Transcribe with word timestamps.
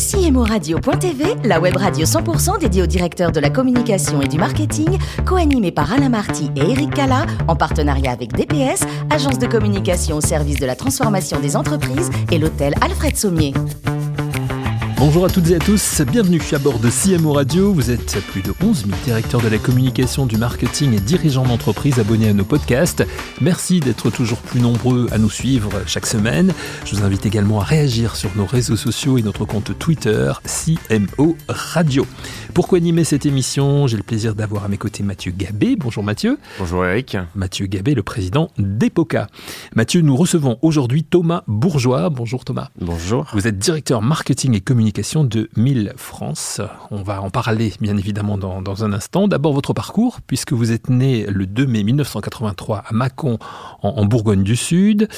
CMORadio.tv, 0.00 1.36
la 1.44 1.60
web 1.60 1.76
radio 1.76 2.06
100% 2.06 2.58
dédiée 2.58 2.82
aux 2.82 2.86
directeurs 2.86 3.32
de 3.32 3.40
la 3.40 3.50
communication 3.50 4.20
et 4.20 4.28
du 4.28 4.38
marketing, 4.38 4.98
co-animée 5.26 5.72
par 5.72 5.92
Alain 5.92 6.08
Marty 6.08 6.50
et 6.56 6.70
Eric 6.70 6.94
Cala, 6.94 7.26
en 7.48 7.54
partenariat 7.54 8.12
avec 8.12 8.32
DPS, 8.32 8.82
agence 9.10 9.38
de 9.38 9.46
communication 9.46 10.16
au 10.16 10.20
service 10.20 10.58
de 10.58 10.66
la 10.66 10.74
transformation 10.74 11.38
des 11.38 11.56
entreprises, 11.56 12.10
et 12.32 12.38
l'hôtel 12.38 12.74
Alfred 12.80 13.16
Sommier. 13.16 13.52
Bonjour 15.00 15.24
à 15.24 15.30
toutes 15.30 15.48
et 15.48 15.54
à 15.54 15.58
tous, 15.58 16.02
bienvenue 16.02 16.42
à 16.52 16.58
bord 16.58 16.78
de 16.78 16.90
CMO 16.90 17.32
Radio. 17.32 17.72
Vous 17.72 17.90
êtes 17.90 18.20
plus 18.26 18.42
de 18.42 18.52
11 18.62 18.84
000 18.84 18.98
directeurs 19.02 19.40
de 19.40 19.48
la 19.48 19.56
communication, 19.56 20.26
du 20.26 20.36
marketing 20.36 20.92
et 20.92 21.00
dirigeants 21.00 21.46
d'entreprise 21.46 21.98
abonnés 21.98 22.28
à 22.28 22.34
nos 22.34 22.44
podcasts. 22.44 23.02
Merci 23.40 23.80
d'être 23.80 24.10
toujours 24.10 24.42
plus 24.42 24.60
nombreux 24.60 25.08
à 25.10 25.16
nous 25.16 25.30
suivre 25.30 25.70
chaque 25.86 26.04
semaine. 26.04 26.52
Je 26.84 26.94
vous 26.94 27.02
invite 27.02 27.24
également 27.24 27.62
à 27.62 27.64
réagir 27.64 28.14
sur 28.14 28.28
nos 28.36 28.44
réseaux 28.44 28.76
sociaux 28.76 29.16
et 29.16 29.22
notre 29.22 29.46
compte 29.46 29.78
Twitter 29.78 30.32
CMO 30.44 31.34
Radio. 31.48 32.06
Pourquoi 32.52 32.76
animer 32.76 33.04
cette 33.04 33.24
émission? 33.24 33.86
J'ai 33.86 33.96
le 33.96 34.02
plaisir 34.02 34.34
d'avoir 34.34 34.64
à 34.64 34.68
mes 34.68 34.76
côtés 34.76 35.02
Mathieu 35.02 35.32
Gabé. 35.32 35.76
Bonjour 35.76 36.04
Mathieu. 36.04 36.38
Bonjour 36.58 36.84
Eric. 36.84 37.16
Mathieu 37.34 37.64
Gabé, 37.64 37.94
le 37.94 38.02
président 38.02 38.50
d'EPOCA. 38.58 39.28
Mathieu, 39.74 40.02
nous 40.02 40.14
recevons 40.14 40.58
aujourd'hui 40.60 41.04
Thomas 41.04 41.42
Bourgeois. 41.46 42.10
Bonjour 42.10 42.44
Thomas. 42.44 42.68
Bonjour. 42.78 43.28
Vous 43.32 43.46
êtes 43.46 43.58
directeur 43.58 44.02
marketing 44.02 44.54
et 44.56 44.60
communication 44.60 44.89
de 44.92 45.48
1000 45.56 45.92
France. 45.96 46.60
On 46.90 47.02
va 47.02 47.22
en 47.22 47.30
parler 47.30 47.72
bien 47.80 47.96
évidemment 47.96 48.36
dans, 48.36 48.84
un 48.84 48.92
instant. 48.92 49.28
D'abord 49.28 49.52
votre 49.52 49.72
parcours, 49.72 50.20
puisque 50.26 50.52
vous 50.52 50.72
êtes 50.72 50.88
né 50.90 51.26
le 51.26 51.46
2 51.46 51.66
mai 51.66 51.82
1983 51.82 52.84
à 52.86 52.92
Mâcon, 52.92 53.38
en, 53.82 54.04
Bourgogne 54.04 54.42
du 54.42 54.56
Sud. 54.56 55.08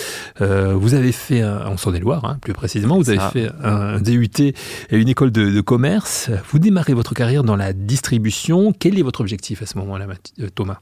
Euh, 0.40 0.74
vous 0.74 0.94
avez 0.94 1.12
fait, 1.12 1.44
en 1.44 1.76
Saône-et-Loire 1.76 2.24
hein, 2.24 2.38
plus 2.40 2.52
précisément, 2.52 2.96
vous 2.96 3.10
avez 3.10 3.20
fait 3.32 3.50
un, 3.62 4.00
DUT 4.00 4.40
et 4.40 4.54
une 4.90 5.08
école 5.08 5.30
de, 5.30 5.60
commerce. 5.60 6.30
Vous 6.50 6.58
démarrez 6.58 6.94
votre 6.94 7.14
carrière 7.14 7.44
dans 7.44 7.56
la 7.56 7.72
distribution. 7.72 8.72
Quel 8.78 8.98
est 8.98 9.02
votre 9.02 9.20
objectif 9.20 9.62
à 9.62 9.66
ce 9.66 9.78
moment-là, 9.78 10.06
euh, 10.40 10.48
Thomas? 10.54 10.78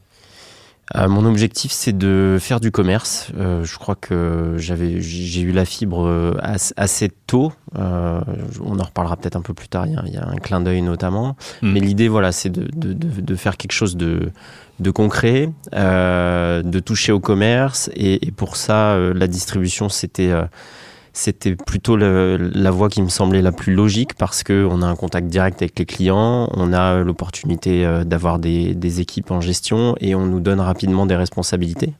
Euh, 0.96 1.08
mon 1.08 1.24
objectif, 1.24 1.70
c'est 1.70 1.96
de 1.96 2.38
faire 2.40 2.60
du 2.60 2.72
commerce. 2.72 3.28
Euh, 3.38 3.64
je 3.64 3.78
crois 3.78 3.94
que 3.94 4.54
j'avais, 4.56 5.00
j'ai 5.00 5.40
eu 5.42 5.52
la 5.52 5.64
fibre 5.64 6.06
euh, 6.06 6.36
assez, 6.76 7.10
tôt. 7.26 7.52
on 7.76 8.78
en 8.78 8.82
reparlera 8.82 9.16
peut-être 9.16 9.36
un 9.36 9.42
peu 9.42 9.54
plus 9.54 9.68
tard. 9.68 9.86
Il 9.86 10.12
y 10.12 10.16
a, 10.16 10.26
un 10.26 10.36
clin 10.36 10.60
d'œil 10.60 10.82
notamment. 10.82 11.36
Hmm. 11.62 11.72
Mais 11.72 11.80
l'idée, 11.80 12.08
voilà, 12.08 12.32
c'est 12.32 12.50
de, 12.50 12.68
de, 12.74 12.92
de, 12.92 13.34
faire 13.36 13.56
quelque 13.56 13.72
chose 13.72 13.96
de, 13.96 14.32
de 14.80 14.90
concret, 14.90 15.50
de 15.72 16.80
toucher 16.80 17.12
au 17.12 17.20
commerce. 17.20 17.88
Et, 17.94 18.26
et 18.26 18.32
pour 18.32 18.56
ça, 18.56 18.98
la 19.14 19.26
distribution, 19.28 19.88
c'était 19.88 20.32
c'était 21.12 21.54
plutôt 21.54 21.96
la 21.96 22.70
voie 22.70 22.88
qui 22.88 23.02
me 23.02 23.08
semblait 23.08 23.42
la 23.42 23.52
plus 23.52 23.74
logique 23.74 24.14
parce 24.14 24.42
qu'on 24.42 24.82
a 24.82 24.86
un 24.86 24.96
contact 24.96 25.26
direct 25.28 25.62
avec 25.62 25.78
les 25.78 25.86
clients, 25.86 26.48
on 26.52 26.72
a 26.72 27.02
l'opportunité 27.02 27.84
euh, 27.84 28.04
d'avoir 28.04 28.38
des, 28.38 29.00
équipes 29.00 29.30
en 29.30 29.40
gestion 29.40 29.94
et 30.00 30.14
on 30.14 30.26
nous 30.26 30.40
donne 30.40 30.60
rapidement 30.60 31.06
des 31.06 31.16
responsabilités. 31.16 31.92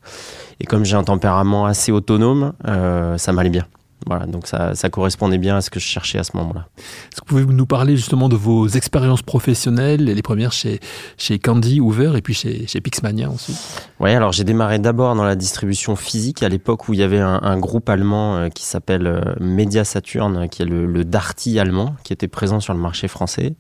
Et 0.61 0.67
comme 0.67 0.85
j'ai 0.85 0.97
un 0.97 1.05
tempérament 1.05 1.67
assez 1.67 1.93
autonome, 1.93 2.53
euh, 2.67 3.17
ça 3.17 3.33
m'allait 3.33 3.51
bien. 3.51 3.67
Voilà, 4.07 4.27
donc 4.27 4.47
ça, 4.47 4.75
ça, 4.75 4.89
correspondait 4.89 5.39
bien 5.39 5.57
à 5.57 5.61
ce 5.61 5.71
que 5.71 5.79
je 5.79 5.85
cherchais 5.85 6.19
à 6.19 6.25
ce 6.25 6.37
moment-là. 6.37 6.69
Est-ce 6.79 7.21
que 7.21 7.29
vous 7.29 7.43
pouvez 7.43 7.55
nous 7.55 7.67
parler 7.67 7.97
justement 7.97 8.29
de 8.29 8.37
vos 8.37 8.67
expériences 8.67 9.23
professionnelles, 9.23 10.05
les 10.05 10.23
premières 10.23 10.53
chez, 10.53 10.81
chez 11.19 11.39
Candy, 11.39 11.81
Hoover 11.81 12.13
et 12.17 12.23
puis 12.23 12.35
chez, 12.35 12.67
chez 12.67 12.81
Pixmania 12.81 13.29
ensuite? 13.29 13.59
Oui, 14.01 14.11
alors 14.11 14.33
j'ai 14.33 14.45
démarré 14.45 14.79
d'abord 14.79 15.15
dans 15.15 15.25
la 15.25 15.37
distribution 15.37 15.97
physique 15.97 16.43
à 16.43 16.49
l'époque 16.49 16.89
où 16.89 16.95
il 16.95 17.01
y 17.01 17.03
avait 17.03 17.21
un, 17.21 17.59
groupe 17.59 17.89
allemand 17.91 18.37
euh, 18.37 18.49
qui 18.49 18.65
s'appelle 18.65 19.07
euh, 19.07 19.21
Media 19.39 19.85
Saturn, 19.85 20.49
qui 20.49 20.63
est 20.63 20.67
le, 20.67 20.87
le 20.87 21.05
Darty 21.05 21.59
allemand, 21.59 21.95
qui 22.05 22.13
était 22.13 22.29
présent 22.29 22.61
sur 22.61 22.73
le 22.73 22.81
marché 22.81 23.07
français. 23.07 23.55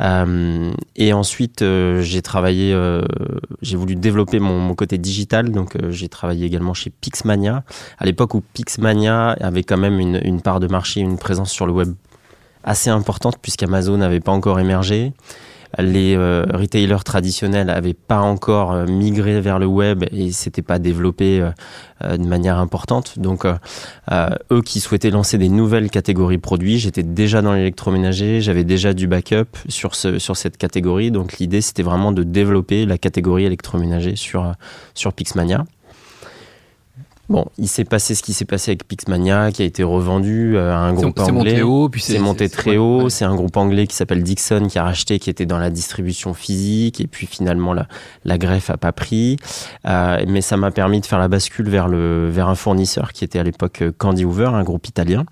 Euh, 0.00 0.72
et 0.94 1.12
ensuite, 1.12 1.62
euh, 1.62 2.02
j'ai 2.02 2.22
travaillé, 2.22 2.72
euh, 2.72 3.02
j'ai 3.62 3.76
voulu 3.76 3.96
développer 3.96 4.38
mon, 4.38 4.74
côté 4.74 4.98
digital, 4.98 5.50
donc 5.52 5.76
j'ai 5.90 6.08
travaillé 6.08 6.44
également 6.44 6.74
chez 6.74 6.90
Pixmania, 6.90 7.64
à 7.98 8.04
l'époque 8.04 8.34
où 8.34 8.42
Pixmania 8.52 9.30
avait 9.40 9.62
quand 9.62 9.78
même 9.78 9.98
une, 9.98 10.20
une, 10.22 10.42
part 10.42 10.60
de 10.60 10.66
marché, 10.66 11.00
une 11.00 11.16
présence 11.16 11.50
sur 11.50 11.66
le 11.66 11.72
web 11.72 11.94
assez 12.62 12.90
importante, 12.90 13.38
puisqu'Amazon 13.40 13.96
n'avait 13.96 14.20
pas 14.20 14.32
encore 14.32 14.60
émergé 14.60 15.14
les 15.78 16.16
euh, 16.16 16.44
retailers 16.52 17.04
traditionnels 17.04 17.66
n'avaient 17.66 17.94
pas 17.94 18.20
encore 18.20 18.72
euh, 18.72 18.86
migré 18.86 19.40
vers 19.40 19.58
le 19.58 19.66
web 19.66 20.04
et 20.12 20.32
s'étaient 20.32 20.62
pas 20.62 20.78
développés 20.78 21.40
euh, 22.02 22.16
de 22.16 22.26
manière 22.26 22.58
importante. 22.58 23.18
Donc, 23.18 23.46
eux 23.46 24.62
qui 24.62 24.80
souhaitaient 24.80 25.10
lancer 25.10 25.38
des 25.38 25.48
nouvelles 25.48 25.90
catégories 25.90 26.38
produits, 26.38 26.78
j'étais 26.78 27.02
déjà 27.02 27.40
dans 27.40 27.54
l'électroménager, 27.54 28.42
j'avais 28.42 28.64
déjà 28.64 28.92
du 28.92 29.06
backup 29.06 29.56
sur 29.68 29.94
ce 29.94 30.18
sur 30.18 30.36
cette 30.36 30.58
catégorie. 30.58 31.10
Donc, 31.10 31.38
l'idée 31.38 31.62
c'était 31.62 31.82
vraiment 31.82 32.12
de 32.12 32.22
développer 32.22 32.84
la 32.84 32.98
catégorie 32.98 33.44
électroménager 33.44 34.14
sur 34.14 34.52
sur 34.94 35.14
Pixmania. 35.14 35.64
Bon, 37.28 37.46
il 37.58 37.66
s'est 37.66 37.84
passé 37.84 38.14
ce 38.14 38.22
qui 38.22 38.32
s'est 38.32 38.44
passé 38.44 38.70
avec 38.70 38.86
Pixmania, 38.86 39.50
qui 39.50 39.62
a 39.62 39.64
été 39.64 39.82
revendu 39.82 40.56
euh, 40.56 40.72
à 40.72 40.76
un 40.76 40.92
groupe 40.92 41.18
anglais. 41.18 41.60
C'est 41.98 42.20
monté 42.20 42.48
très 42.48 42.76
haut. 42.76 43.08
C'est 43.08 43.24
un 43.24 43.34
groupe 43.34 43.56
anglais 43.56 43.88
qui 43.88 43.96
s'appelle 43.96 44.22
Dixon 44.22 44.68
qui 44.68 44.78
a 44.78 44.84
racheté, 44.84 45.18
qui 45.18 45.28
était 45.28 45.46
dans 45.46 45.58
la 45.58 45.70
distribution 45.70 46.34
physique. 46.34 47.00
Et 47.00 47.08
puis 47.08 47.26
finalement, 47.26 47.72
la, 47.72 47.88
la 48.24 48.38
greffe 48.38 48.70
a 48.70 48.76
pas 48.76 48.92
pris. 48.92 49.38
Euh, 49.86 50.24
mais 50.28 50.40
ça 50.40 50.56
m'a 50.56 50.70
permis 50.70 51.00
de 51.00 51.06
faire 51.06 51.18
la 51.18 51.28
bascule 51.28 51.68
vers 51.68 51.88
le 51.88 52.28
vers 52.30 52.48
un 52.48 52.54
fournisseur 52.54 53.12
qui 53.12 53.24
était 53.24 53.40
à 53.40 53.42
l'époque 53.42 53.82
euh, 53.82 53.92
Candy 53.96 54.24
Hoover, 54.24 54.50
un 54.52 54.62
groupe 54.62 54.86
italien. 54.86 55.24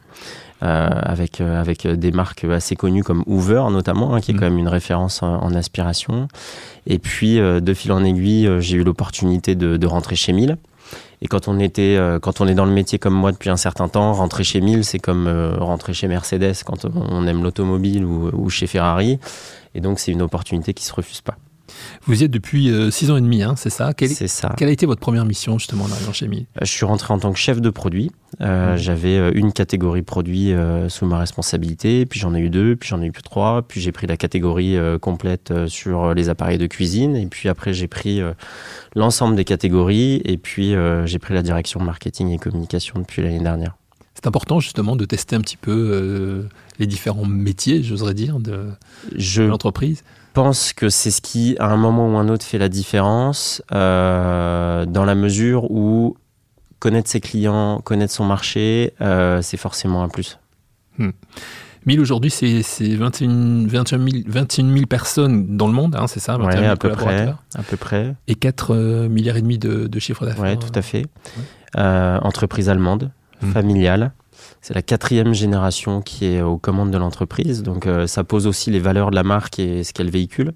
Euh, 0.63 0.89
avec 0.89 1.41
avec 1.41 1.87
des 1.87 2.11
marques 2.11 2.45
assez 2.45 2.75
connues 2.75 3.03
comme 3.03 3.23
Hoover 3.27 3.65
notamment, 3.71 4.15
hein, 4.15 4.21
qui 4.21 4.31
est 4.31 4.35
mm. 4.35 4.39
quand 4.39 4.47
même 4.47 4.59
une 4.59 4.69
référence 4.69 5.23
en, 5.23 5.55
aspiration. 5.55 6.27
Et 6.87 6.99
puis 6.99 7.37
de 7.37 7.75
fil 7.75 7.93
en 7.93 8.03
aiguille, 8.03 8.49
j'ai 8.61 8.79
eu 8.79 8.83
l'opportunité 8.83 9.57
de, 9.57 9.77
de 9.77 9.87
rentrer 9.87 10.17
chez 10.17 10.33
Miele. 10.33 10.57
Et 11.23 11.27
quand 11.27 11.49
on 11.49 11.59
était, 11.59 11.97
euh, 11.97 12.19
quand 12.19 12.41
on 12.41 12.49
est 12.49 12.55
dans 12.55 12.67
le 12.67 12.73
métier 12.73 12.99
comme 12.99 13.15
moi 13.15 13.33
depuis 13.33 13.51
un 13.51 13.57
certain 13.57 13.89
temps, 13.89 14.13
rentrer 14.13 14.45
chez 14.45 14.61
Mille, 14.61 14.85
c'est 14.85 14.99
comme 14.99 15.27
euh, 15.27 15.57
rentrer 15.59 15.95
chez 15.95 16.09
Mercedes 16.09 16.55
quand 16.65 16.85
on 16.85 17.27
aime 17.27 17.43
l'automobile 17.43 18.05
ou, 18.05 18.31
ou, 18.33 18.51
chez 18.51 18.67
Ferrari. 18.67 19.19
Et 19.75 19.81
donc, 19.81 19.99
c'est 19.99 20.13
une 20.13 20.23
opportunité 20.23 20.75
qui 20.75 20.85
se 20.85 20.93
refuse 20.93 21.21
pas. 21.21 21.37
Vous 22.07 22.23
y 22.23 22.25
êtes 22.25 22.31
depuis 22.31 22.71
6 22.91 23.11
euh, 23.11 23.13
ans 23.13 23.17
et 23.17 23.21
demi, 23.21 23.43
hein, 23.43 23.55
c'est 23.57 23.71
ça? 23.71 23.93
C'est 23.99 24.29
ça. 24.29 24.55
Quelle 24.57 24.69
a 24.69 24.73
été 24.73 24.87
votre 24.87 25.01
première 25.01 25.25
mission 25.25 25.59
justement 25.59 25.85
en 25.85 25.93
arrivant 25.93 26.13
chez 26.13 26.29
Mille 26.29 26.47
Je 26.61 26.67
suis 26.67 26.85
rentré 26.85 27.15
en 27.15 27.19
tant 27.19 27.33
que 27.33 27.39
chef 27.39 27.61
de 27.61 27.71
produit. 27.71 28.11
Euh, 28.41 28.75
mmh. 28.75 28.79
J'avais 28.79 29.31
une 29.33 29.53
catégorie 29.53 30.03
produit 30.03 30.53
euh, 30.53 30.89
sous 30.89 31.07
ma 31.07 31.19
responsabilité, 31.19 32.05
puis 32.05 32.21
j'en 32.21 32.35
ai 32.35 32.41
eu 32.41 32.51
deux, 32.51 32.77
puis 32.77 32.89
j'en 32.89 33.01
ai 33.01 33.07
eu 33.07 33.13
trois, 33.13 33.63
puis 33.63 33.81
j'ai 33.81 33.93
pris 33.93 34.07
la 34.07 34.17
catégorie 34.17 34.77
complète 35.01 35.53
sur 35.69 36.15
les 36.15 36.29
appareils 36.29 36.59
de 36.59 36.67
cuisine, 36.67 37.17
et 37.17 37.27
puis 37.27 37.49
après 37.49 37.73
j'ai 37.73 37.89
pris 37.89 38.21
l'ensemble 38.95 39.37
des 39.37 39.45
catégories, 39.45 40.21
et 40.25 40.37
puis 40.37 40.75
j'ai 41.05 41.19
pris 41.19 41.35
la 41.35 41.43
direction 41.43 41.81
marketing 41.81 42.31
et 42.31 42.39
communication 42.39 42.99
depuis 42.99 43.23
l'année 43.23 43.41
dernière. 43.43 43.77
C'est 44.15 44.27
important 44.27 44.61
justement 44.61 44.97
de 44.97 45.05
tester 45.05 45.37
un 45.37 45.41
petit 45.41 45.57
peu 45.57 46.47
les 46.79 46.87
différents 46.87 47.25
métiers, 47.25 47.83
j'oserais 47.83 48.15
dire, 48.15 48.41
de, 48.41 48.71
de 49.13 49.43
l'entreprise 49.43 50.03
pense 50.35 50.73
que 50.73 50.91
c'est 50.91 51.11
ce 51.11 51.23
qui, 51.23 51.57
à 51.59 51.71
un 51.71 51.77
moment 51.77 52.13
ou 52.13 52.17
un 52.19 52.29
autre, 52.29 52.45
fait 52.45 52.59
la 52.59 52.69
différence, 52.69 53.63
euh, 53.73 54.85
dans 54.85 55.05
la 55.05 55.15
mesure 55.15 55.71
où 55.71 56.17
connaître 56.81 57.09
ses 57.09 57.21
clients, 57.21 57.81
connaître 57.83 58.13
son 58.13 58.27
marché, 58.27 58.93
euh, 59.01 59.41
c'est 59.41 59.57
forcément 59.57 60.03
un 60.03 60.09
plus. 60.09 60.39
Hmm. 60.99 61.11
1000 61.87 62.01
aujourd'hui, 62.01 62.31
c'est 62.31 62.63
21, 62.95 63.67
21, 63.67 63.99
000, 63.99 64.87
personnes 64.87 65.57
dans 65.57 65.67
le 65.67 65.73
monde, 65.73 65.97
hein, 65.97 66.07
c'est 66.07 66.21
ça 66.21 66.39
ouais, 66.39 66.67
à 66.67 66.77
peu 66.77 66.91
près, 66.91 67.35
à 67.55 67.63
peu 67.63 67.77
près. 67.77 68.15
Et 68.27 68.35
4 68.35 68.75
euh, 68.75 69.09
milliards 69.09 69.37
et 69.37 69.43
demi 69.43 69.59
de, 69.59 69.87
de 69.87 69.99
chiffre 69.99 70.25
d'affaires. 70.25 70.45
Oui, 70.45 70.59
tout 70.59 70.79
à 70.79 70.83
fait. 70.83 71.07
Euh, 71.77 72.19
entreprise 72.21 72.69
allemande, 72.69 73.11
hmm. 73.43 73.51
familiale. 73.53 74.13
C'est 74.61 74.75
la 74.75 74.83
quatrième 74.83 75.35
génération 75.35 76.01
qui 76.01 76.27
est 76.27 76.41
aux 76.41 76.57
commandes 76.57 76.91
de 76.91 76.99
l'entreprise, 76.99 77.63
donc 77.63 77.87
euh, 77.87 78.07
ça 78.07 78.25
pose 78.25 78.47
aussi 78.47 78.71
les 78.71 78.81
valeurs 78.81 79.11
de 79.11 79.17
la 79.17 79.23
marque 79.23 79.59
et 79.59 79.85
ce 79.85 79.93
qu'elle 79.93 80.11
véhicule. 80.11 80.53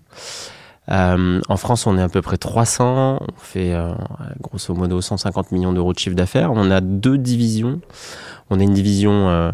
Euh, 0.90 1.40
en 1.46 1.56
France, 1.58 1.86
on 1.86 1.98
est 1.98 2.02
à 2.02 2.08
peu 2.08 2.22
près 2.22 2.38
300, 2.38 3.18
on 3.20 3.26
fait 3.36 3.74
euh, 3.74 3.92
grosso 4.40 4.74
modo 4.74 5.00
150 5.00 5.52
millions 5.52 5.72
d'euros 5.72 5.92
de 5.92 5.98
chiffre 5.98 6.16
d'affaires. 6.16 6.52
On 6.52 6.70
a 6.70 6.80
deux 6.80 7.18
divisions. 7.18 7.80
On 8.48 8.58
a 8.60 8.62
une 8.62 8.72
division, 8.72 9.52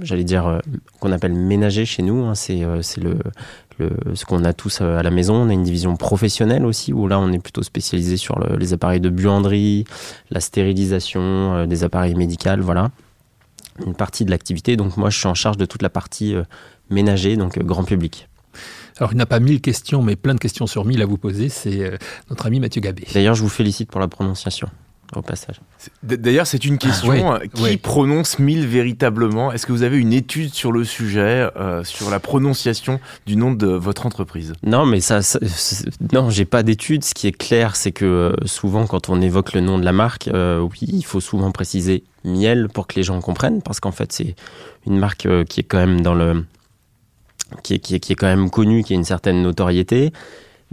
j'allais 0.00 0.24
dire, 0.24 0.62
qu'on 1.00 1.12
appelle 1.12 1.34
ménager 1.34 1.84
chez 1.84 2.02
nous. 2.02 2.24
Hein. 2.24 2.34
c'est 2.34 2.56
le, 2.96 3.18
le, 3.78 3.90
ce 4.14 4.24
qu'on 4.24 4.44
a 4.44 4.52
tous 4.52 4.80
à 4.80 5.02
la 5.02 5.10
maison. 5.10 5.34
On 5.34 5.48
a 5.48 5.52
une 5.52 5.62
division 5.62 5.96
professionnelle 5.96 6.64
aussi, 6.66 6.92
où 6.92 7.08
là, 7.08 7.18
on 7.18 7.32
est 7.32 7.38
plutôt 7.38 7.62
spécialisé 7.62 8.16
sur 8.16 8.38
les 8.38 8.72
appareils 8.72 9.00
de 9.00 9.10
buanderie, 9.10 9.84
la 10.30 10.40
stérilisation 10.40 11.66
des 11.66 11.84
appareils 11.84 12.14
médicaux, 12.14 12.50
voilà 12.60 12.90
une 13.86 13.94
partie 13.94 14.24
de 14.24 14.30
l'activité. 14.30 14.76
Donc 14.76 14.96
moi, 14.96 15.10
je 15.10 15.18
suis 15.18 15.26
en 15.26 15.34
charge 15.34 15.56
de 15.56 15.64
toute 15.64 15.82
la 15.82 15.90
partie 15.90 16.34
euh, 16.34 16.44
ménager, 16.90 17.36
donc 17.36 17.58
euh, 17.58 17.62
grand 17.62 17.84
public. 17.84 18.28
Alors, 18.98 19.12
il 19.12 19.16
n'a 19.16 19.26
pas 19.26 19.40
mille 19.40 19.60
questions, 19.60 20.02
mais 20.02 20.16
plein 20.16 20.34
de 20.34 20.40
questions 20.40 20.66
sur 20.66 20.84
mille 20.84 21.02
à 21.02 21.06
vous 21.06 21.18
poser. 21.18 21.48
C'est 21.48 21.80
euh, 21.84 21.96
notre 22.30 22.46
ami 22.46 22.60
Mathieu 22.60 22.80
Gabé. 22.80 23.06
D'ailleurs, 23.14 23.34
je 23.34 23.42
vous 23.42 23.48
félicite 23.48 23.90
pour 23.90 24.00
la 24.00 24.08
prononciation. 24.08 24.68
Au 25.16 25.22
passage. 25.22 25.60
D'ailleurs, 26.02 26.46
c'est 26.46 26.64
une 26.64 26.78
question. 26.78 27.34
Euh, 27.34 27.38
qui 27.54 27.76
prononce 27.76 28.38
1000 28.38 28.66
véritablement? 28.66 29.52
Est-ce 29.52 29.66
que 29.66 29.72
vous 29.72 29.82
avez 29.82 29.98
une 29.98 30.12
étude 30.12 30.52
sur 30.52 30.72
le 30.72 30.84
sujet, 30.84 31.48
euh, 31.56 31.82
sur 31.84 32.10
la 32.10 32.20
prononciation 32.20 33.00
du 33.26 33.36
nom 33.36 33.52
de 33.52 33.66
votre 33.66 34.06
entreprise? 34.06 34.52
Non, 34.62 34.86
mais 34.86 35.00
ça, 35.00 35.20
non, 36.12 36.30
j'ai 36.30 36.44
pas 36.44 36.62
d'étude. 36.62 37.04
Ce 37.04 37.14
qui 37.14 37.26
est 37.26 37.36
clair, 37.36 37.76
c'est 37.76 37.92
que 37.92 38.04
euh, 38.04 38.46
souvent, 38.46 38.86
quand 38.86 39.08
on 39.08 39.20
évoque 39.20 39.54
le 39.54 39.60
nom 39.60 39.78
de 39.78 39.84
la 39.84 39.92
marque, 39.92 40.28
oui, 40.32 40.78
il 40.82 41.04
faut 41.04 41.20
souvent 41.20 41.50
préciser 41.52 42.04
miel 42.24 42.68
pour 42.68 42.86
que 42.86 42.96
les 42.96 43.02
gens 43.02 43.20
comprennent, 43.20 43.62
parce 43.62 43.80
qu'en 43.80 43.92
fait, 43.92 44.12
c'est 44.12 44.34
une 44.86 44.98
marque 44.98 45.26
qui 45.48 45.60
est 45.60 45.64
quand 45.64 45.78
même 45.78 46.00
dans 46.00 46.14
le, 46.14 46.44
qui 47.62 47.74
est, 47.74 47.78
qui 47.78 47.94
est, 47.94 48.00
qui 48.00 48.12
est 48.12 48.16
quand 48.16 48.26
même 48.26 48.50
connue, 48.50 48.82
qui 48.82 48.92
a 48.92 48.96
une 48.96 49.04
certaine 49.04 49.42
notoriété 49.42 50.12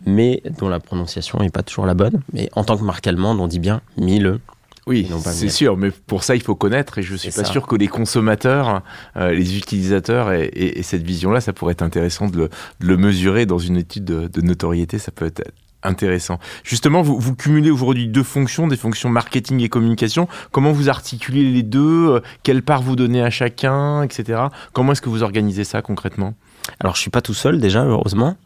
mais 0.06 0.42
dont 0.60 0.70
la 0.70 0.80
prononciation 0.80 1.40
n'est 1.40 1.50
pas 1.50 1.64
toujours 1.64 1.86
la 1.86 1.94
bonne. 1.94 2.22
Mais 2.34 2.50
en 2.54 2.64
tant 2.64 2.78
que 2.78 2.84
marque 2.84 3.08
allemande, 3.08 3.40
on 3.40 3.48
dit 3.48 3.60
bien 3.60 3.82
Miele. 3.98 4.40
Oui, 4.88 5.10
c'est 5.24 5.50
sûr, 5.50 5.78
mais 5.78 5.90
pour 5.90 6.24
ça, 6.24 6.36
il 6.36 6.44
faut 6.44 6.54
connaître, 6.54 7.00
et 7.00 7.02
je 7.02 7.14
ne 7.14 7.18
suis 7.18 7.32
pas 7.32 7.44
sûr 7.44 7.66
que 7.66 7.76
les 7.76 7.88
consommateurs, 7.88 8.84
euh, 9.18 9.32
les 9.32 9.58
utilisateurs 9.58 10.32
aient, 10.32 10.82
cette 10.84 11.02
vision-là. 11.02 11.42
Ça 11.42 11.54
pourrait 11.54 11.72
être 11.72 11.82
intéressant 11.82 12.28
de 12.28 12.50
le, 12.80 12.98
mesurer 12.98 13.48
dans 13.48 13.58
une 13.58 13.78
étude 13.78 14.06
de, 14.06 14.42
notoriété, 14.42 15.00
ça 15.00 15.12
peut 15.12 15.26
être 15.26 15.42
intéressant. 15.82 16.38
Justement, 16.64 17.02
vous, 17.02 17.20
vous 17.20 17.36
cumulez 17.36 17.72
aujourd'hui 17.72 18.08
deux 18.08 18.24
fonctions, 18.24 18.68
des 18.68 18.78
fonctions 18.78 19.10
marketing 19.10 19.60
et 19.62 19.70
communication. 19.70 20.28
Comment 20.52 20.72
vous 20.72 20.88
articulez 20.88 21.52
les 21.52 21.64
deux 21.64 22.22
Quelle 22.44 22.62
part 22.62 22.84
vous 22.84 22.96
donnez 22.96 23.24
à 23.24 23.32
chacun, 23.32 24.04
etc. 24.04 24.44
Comment 24.72 24.92
est-ce 24.92 25.02
que 25.02 25.10
vous 25.10 25.24
organisez 25.24 25.64
ça 25.64 25.82
concrètement? 25.82 26.36
Alors, 26.80 26.96
je 26.96 27.02
suis 27.02 27.12
pas 27.12 27.22
tout 27.22 27.34
seul 27.34 27.60
déjà, 27.60 27.84
heureusement. 27.84 28.38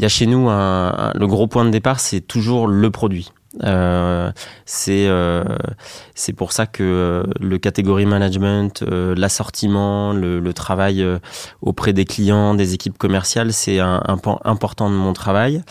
Il 0.00 0.04
y 0.04 0.06
a 0.06 0.08
chez 0.08 0.24
nous 0.24 0.48
un, 0.48 1.12
le 1.14 1.26
gros 1.26 1.46
point 1.46 1.66
de 1.66 1.68
départ, 1.68 2.00
c'est 2.00 2.22
toujours 2.22 2.66
le 2.66 2.90
produit. 2.90 3.32
Euh, 3.64 4.32
c'est 4.64 5.08
euh, 5.08 5.44
c'est 6.14 6.32
pour 6.32 6.52
ça 6.52 6.64
que 6.64 6.82
euh, 6.82 7.24
le 7.38 7.58
catégorie 7.58 8.06
management, 8.06 8.82
euh, 8.82 9.14
l'assortiment, 9.14 10.14
le, 10.14 10.40
le, 10.40 10.52
travail 10.54 11.02
euh, 11.02 11.18
auprès 11.60 11.92
des 11.92 12.06
clients, 12.06 12.54
des 12.54 12.72
équipes 12.72 12.96
commerciales, 12.96 13.52
c'est 13.52 13.78
un, 13.78 14.02
un 14.06 14.16
point 14.16 14.40
important 14.44 14.88
de 14.88 14.94
mon 14.94 15.12
travail. 15.12 15.62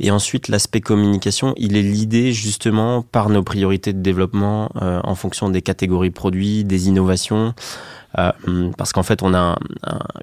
Et 0.00 0.10
ensuite, 0.10 0.48
l'aspect 0.48 0.80
communication, 0.80 1.52
il 1.58 1.76
est 1.76 1.82
l'idée 1.82 2.32
justement 2.32 3.02
par 3.02 3.28
nos 3.28 3.42
priorités 3.42 3.92
de 3.92 4.00
développement 4.00 4.70
en 4.74 5.14
fonction 5.14 5.50
des 5.50 5.60
catégories 5.60 6.10
produits, 6.10 6.64
des 6.64 6.88
innovations. 6.88 7.54
Euh, 8.18 8.70
parce 8.76 8.92
qu'en 8.92 9.02
fait, 9.02 9.22
on 9.22 9.34
a 9.34 9.56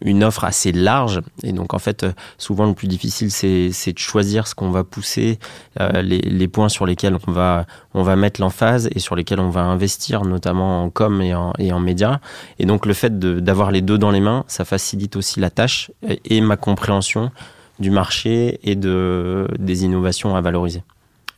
une 0.02 0.24
offre 0.24 0.44
assez 0.44 0.72
large 0.72 1.22
et 1.44 1.52
donc 1.52 1.74
en 1.74 1.80
fait, 1.80 2.06
souvent 2.38 2.66
le 2.66 2.74
plus 2.74 2.88
difficile, 2.88 3.32
c'est 3.32 3.94
de 3.94 4.00
choisir 4.00 4.48
ce 4.48 4.56
qu'on 4.56 4.72
va 4.72 4.84
pousser, 4.84 5.40
euh, 5.80 6.02
les, 6.02 6.20
les, 6.20 6.48
points 6.48 6.70
sur 6.70 6.86
lesquels 6.86 7.18
on 7.28 7.32
va 7.32 7.66
on 7.94 8.04
va 8.04 8.16
mettre 8.16 8.42
l'emphase 8.42 8.90
et 8.94 9.00
sur 9.00 9.16
lesquels 9.16 9.40
on 9.40 9.50
va 9.50 9.62
investir, 9.62 10.24
notamment 10.24 10.84
en 10.84 10.90
com 10.90 11.22
et 11.22 11.34
en, 11.36 11.54
et 11.60 11.72
en 11.74 11.80
médias. 11.80 12.20
Et 12.60 12.66
donc 12.66 12.86
le 12.86 12.94
fait 12.94 13.20
d'avoir 13.20 13.72
les 13.72 13.82
deux 13.82 13.98
dans 13.98 14.12
les 14.12 14.22
mains, 14.22 14.44
ça 14.48 14.66
facilite 14.66 15.16
aussi 15.16 15.40
la 15.40 15.50
tâche 15.50 15.92
et 16.26 16.42
ma 16.42 16.58
compréhension 16.58 17.32
du 17.80 17.92
marché 17.92 18.60
et 18.64 18.76
de, 18.76 19.48
des 19.60 19.84
innovations 19.84 20.36
à 20.36 20.42
valoriser. 20.42 20.84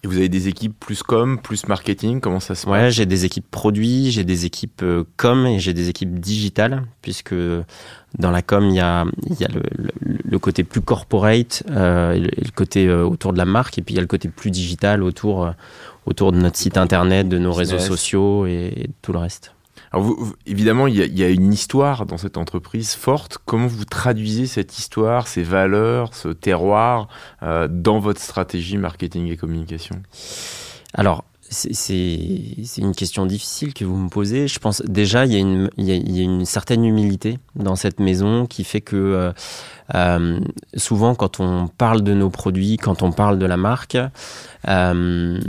Et 0.04 0.08
vous 0.08 0.18
avez 0.18 0.28
des 0.28 0.50
équipes 0.50 0.78
plus 0.78 1.02
com, 1.02 1.40
plus 1.42 1.68
marketing 1.68 2.20
Comment 2.20 2.42
ça 2.42 2.56
se 2.56 2.66
passe 2.66 2.72
Ouais, 2.72 2.92
j'ai 2.92 3.06
des 3.06 3.24
équipes 3.24 3.50
produits, 3.50 4.12
j'ai 4.12 4.26
des 4.26 4.46
équipes 4.46 4.82
euh, 4.84 5.06
com 5.16 5.46
et 5.48 5.60
j'ai 5.60 5.74
des 5.74 5.88
équipes 5.88 6.20
digitales, 6.20 6.84
puisque 7.02 7.34
dans 8.20 8.32
la 8.32 8.42
com, 8.42 8.66
il 8.66 8.76
y 8.76 8.80
a, 8.80 9.06
il 9.30 9.40
y 9.40 9.46
a 9.46 9.48
le, 9.48 9.64
le, 10.02 10.40
côté 10.40 10.64
plus 10.64 10.82
corporate, 10.82 11.64
euh, 11.72 12.16
le 12.20 12.52
côté 12.52 12.88
euh, 12.88 13.04
autour 13.06 13.34
de 13.34 13.38
la 13.38 13.46
marque, 13.46 13.78
et 13.78 13.82
puis 13.82 13.94
il 13.94 13.96
y 13.96 14.00
a 14.00 14.02
le 14.02 14.08
côté 14.08 14.28
plus 14.28 14.52
digital 14.52 15.04
autour, 15.04 15.46
euh, 15.46 15.52
autour 16.06 16.32
de 16.32 16.38
notre 16.38 16.58
site 16.58 16.78
internet, 16.78 17.30
de 17.30 17.38
nos 17.38 17.54
réseaux 17.54 17.80
sociaux 17.80 18.46
et, 18.46 18.74
et 18.76 18.90
tout 19.02 19.14
le 19.14 19.20
reste. 19.20 19.53
Alors 19.94 20.16
évidemment, 20.48 20.88
il 20.88 20.96
y, 20.96 21.24
a, 21.24 21.30
une 21.30 21.54
histoire 21.54 22.08
dans 22.08 22.18
cette 22.18 22.38
entreprise 22.38 22.96
forte. 22.96 23.38
Comment 23.46 23.68
vous 23.68 23.86
traduisez 23.86 24.48
cette 24.48 24.80
histoire, 24.80 25.28
ces 25.28 25.44
valeurs, 25.44 26.16
ce 26.16 26.30
terroir 26.30 27.08
euh, 27.44 27.68
dans 27.70 28.00
votre 28.00 28.20
stratégie 28.20 28.78
marketing 28.78 29.32
et 29.32 29.38
communication? 29.38 30.02
Alors, 30.96 31.24
c'est 31.48 31.78
une 32.80 32.96
question 32.96 33.28
difficile 33.28 33.76
que 33.76 33.86
vous 33.86 33.96
me 33.96 34.10
posez. 34.10 34.48
Je 34.48 34.58
pense 34.58 34.82
déjà 34.82 35.28
il 35.28 35.34
y, 35.34 35.36
a 35.36 36.24
une, 36.24 36.46
certaine 36.46 36.84
humilité 36.84 37.38
dans 37.56 37.76
cette 37.76 38.00
maison 38.00 38.48
qui 38.48 38.64
fait 38.64 38.82
que 38.82 38.96
euh, 38.96 39.32
euh, 39.94 40.40
souvent 40.76 41.14
quand 41.14 41.40
on 41.40 41.68
parle 41.68 42.02
de 42.02 42.16
nos 42.16 42.32
produits, 42.32 42.78
quand 42.78 43.04
on 43.04 43.12
parle 43.12 43.38
de 43.38 43.46
la 43.46 43.58
marque, 43.58 43.96
et, 44.66 45.40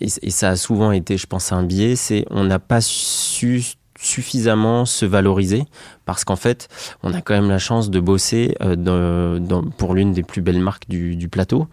et, 0.00 0.30
ça 0.30 0.48
a 0.48 0.56
souvent 0.56 0.92
été, 0.92 1.18
je 1.18 1.26
pense, 1.26 1.52
un 1.52 1.64
biais, 1.64 1.96
c'est 1.96 2.24
on 2.30 2.44
n'a 2.44 2.58
pas 2.58 2.80
su 2.80 3.74
suffisamment 4.02 4.84
se 4.84 5.06
valoriser 5.06 5.64
parce 6.04 6.24
qu'en 6.24 6.36
fait, 6.36 6.68
on 7.02 7.14
a 7.14 7.20
quand 7.20 7.34
même 7.34 7.48
la 7.48 7.58
chance 7.58 7.88
de 7.88 8.00
bosser 8.00 8.56
euh, 8.60 9.38
pour 9.78 9.94
l'une 9.94 10.12
des 10.12 10.24
plus 10.24 10.42
belles 10.42 10.58
marques 10.58 10.88
du, 10.88 11.28
plateau, 11.28 11.68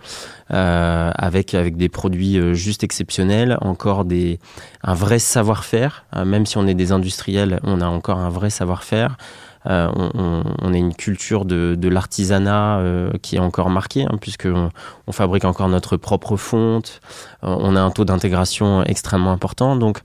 euh, 0.51 1.11
avec 1.15 1.55
avec 1.55 1.75
des 1.75 1.89
produits 1.89 2.37
euh, 2.37 2.53
juste 2.53 2.83
exceptionnels, 2.83 3.57
encore 3.61 4.05
des 4.05 4.39
un 4.83 4.93
vrai 4.93 5.19
savoir-faire. 5.19 6.05
Même 6.25 6.45
si 6.45 6.57
on 6.57 6.67
est 6.67 6.75
des 6.75 6.91
industriels, 6.91 7.59
on 7.63 7.81
a 7.81 7.87
encore 7.87 8.19
un 8.19 8.29
vrai 8.29 8.49
savoir-faire. 8.49 9.17
On, 9.65 10.43
on, 10.61 10.73
a 10.73 10.77
une 10.77 10.95
culture 10.95 11.45
de, 11.45 11.87
l'artisanat 11.87 12.81
qui 13.21 13.35
est 13.35 13.39
encore 13.39 13.69
marquée, 13.69 14.03
hein, 14.03 14.17
puisque 14.19 14.47
on, 14.47 14.71
on, 15.05 15.11
fabrique 15.11 15.45
encore 15.45 15.67
notre 15.67 15.97
propre 15.97 16.37
fonte. 16.37 17.01
on 17.43 17.75
a 17.75 17.81
un 17.81 17.91
taux 17.91 18.05
d'intégration 18.05 18.83
extrêmement 18.83 19.31
important, 19.31 19.75
donc 19.75 19.99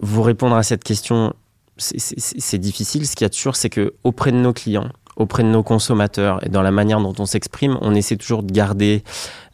vous 0.00 0.22
répondre 0.22 0.56
à 0.56 0.62
cette 0.62 0.84
question, 0.84 1.32
c'est 1.76 2.58
difficile. 2.58 3.06
Ce 3.06 3.14
qu'il 3.14 3.24
y 3.24 3.26
a 3.26 3.28
de 3.28 3.34
sûr, 3.34 3.56
c'est 3.56 3.70
que 3.70 3.94
auprès 4.04 4.32
de 4.32 4.36
nos 4.36 4.52
clients, 4.52 4.88
auprès 5.16 5.42
de 5.42 5.48
nos 5.48 5.62
consommateurs 5.62 6.44
et 6.44 6.48
dans 6.48 6.62
la 6.62 6.70
manière 6.70 7.00
dont 7.00 7.14
on 7.18 7.26
s'exprime, 7.26 7.76
on 7.80 7.94
essaie 7.94 8.16
toujours 8.16 8.42
de 8.42 8.52
garder 8.52 9.02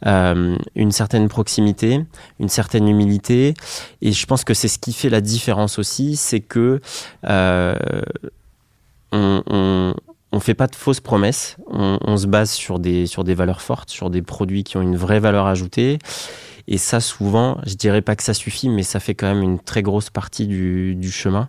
euh, 0.05 0.57
une 0.75 0.91
certaine 0.91 1.27
proximité, 1.27 2.05
une 2.39 2.49
certaine 2.49 2.87
humilité. 2.87 3.53
Et 4.01 4.11
je 4.11 4.25
pense 4.25 4.43
que 4.43 4.53
c'est 4.53 4.69
ce 4.69 4.79
qui 4.79 4.93
fait 4.93 5.09
la 5.09 5.21
différence 5.21 5.79
aussi, 5.79 6.15
c'est 6.15 6.39
que 6.39 6.79
euh, 7.25 7.75
on, 9.11 9.43
on, 9.47 9.93
on 10.31 10.39
fait 10.39 10.53
pas 10.53 10.67
de 10.67 10.75
fausses 10.75 10.99
promesses. 10.99 11.57
On, 11.67 12.17
se 12.17 12.27
base 12.27 12.51
sur 12.51 12.79
des 12.79 13.05
sur 13.07 13.23
des 13.23 13.33
valeurs 13.33 13.61
fortes, 13.61 13.89
sur 13.89 14.09
des 14.09 14.21
produits 14.21 14.63
qui 14.63 14.77
ont 14.77 14.81
une 14.81 14.97
vraie 14.97 15.19
valeur 15.19 15.45
ajoutée. 15.47 15.99
Et 16.69 16.77
ça, 16.77 16.99
souvent, 16.99 17.59
je 17.65 17.75
dirais 17.75 18.01
pas 18.01 18.17
que 18.17 18.23
ça 18.23 18.33
suffit, 18.33 18.67
mais 18.67 18.83
ça 18.83 18.99
fait 18.99 19.15
quand 19.15 19.27
même 19.27 19.41
une 19.41 19.57
très 19.57 19.81
grosse 19.81 20.09
partie 20.09 20.47
du, 20.47 20.95
du 20.95 21.11
chemin. 21.11 21.47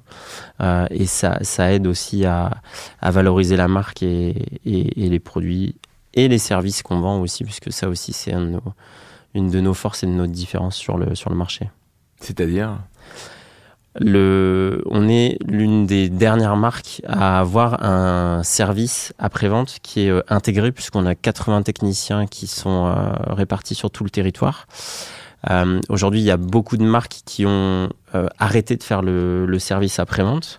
Euh, 0.60 0.86
et 0.90 1.06
ça, 1.06 1.38
ça 1.42 1.72
aide 1.72 1.88
aussi 1.88 2.24
à, 2.24 2.62
à 3.00 3.10
valoriser 3.10 3.56
la 3.56 3.66
marque 3.66 4.04
et, 4.04 4.60
et, 4.64 5.08
les 5.08 5.18
produits 5.18 5.74
et 6.14 6.28
les 6.28 6.38
services 6.38 6.82
qu'on 6.84 7.00
vend 7.00 7.20
aussi, 7.20 7.42
puisque 7.42 7.72
ça 7.72 7.88
aussi, 7.88 8.12
c'est 8.12 8.32
une 9.34 9.50
de 9.50 9.60
nos 9.60 9.74
forces 9.74 10.04
et 10.04 10.06
de 10.06 10.12
nos 10.12 10.28
différences 10.28 10.76
sur 10.76 10.98
le, 10.98 11.16
sur 11.16 11.30
le 11.30 11.36
marché. 11.36 11.68
C'est-à-dire? 12.20 12.78
On 14.00 15.08
est 15.08 15.38
l'une 15.46 15.86
des 15.86 16.08
dernières 16.08 16.56
marques 16.56 17.02
à 17.06 17.40
avoir 17.40 17.84
un 17.84 18.42
service 18.42 19.12
après-vente 19.18 19.78
qui 19.82 20.06
est 20.06 20.10
euh, 20.10 20.22
intégré 20.28 20.72
puisqu'on 20.72 21.06
a 21.06 21.14
80 21.14 21.62
techniciens 21.62 22.26
qui 22.26 22.46
sont 22.46 22.86
euh, 22.86 23.12
répartis 23.34 23.74
sur 23.74 23.90
tout 23.90 24.04
le 24.04 24.10
territoire. 24.10 24.66
Euh, 25.50 25.80
Aujourd'hui, 25.88 26.20
il 26.20 26.24
y 26.24 26.30
a 26.30 26.36
beaucoup 26.36 26.76
de 26.76 26.84
marques 26.84 27.20
qui 27.24 27.46
ont 27.46 27.88
euh, 28.14 28.28
arrêté 28.38 28.76
de 28.76 28.82
faire 28.82 29.02
le, 29.02 29.46
le 29.46 29.58
service 29.58 29.98
après-vente 29.98 30.56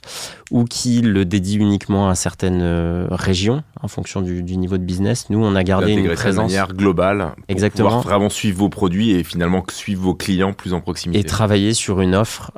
ou 0.52 0.64
qui 0.64 1.02
le 1.02 1.26
dédient 1.26 1.60
uniquement 1.60 2.10
à 2.10 2.16
certaines 2.16 2.62
euh, 2.62 3.08
régions 3.12 3.64
en 3.82 3.88
fonction 3.88 4.22
du, 4.22 4.42
du, 4.42 4.58
niveau 4.58 4.78
de 4.78 4.84
business. 4.84 5.30
Nous, 5.30 5.44
on 5.44 5.56
a 5.56 5.64
gardé 5.64 5.94
une 5.94 6.14
présence 6.14 6.52
de 6.52 6.58
manière 6.58 6.74
globale 6.74 7.34
pour 7.36 7.46
Exactement. 7.50 7.90
pouvoir 7.90 8.04
vraiment 8.04 8.30
suivre 8.30 8.58
vos 8.58 8.70
produits 8.70 9.12
et 9.12 9.24
finalement 9.24 9.64
suivre 9.70 10.02
vos 10.02 10.16
clients 10.16 10.54
plus 10.54 10.74
en 10.74 10.80
proximité. 10.80 11.20
Et 11.20 11.24
travailler 11.24 11.74
sur 11.74 12.00
une 12.02 12.16
offre, 12.16 12.52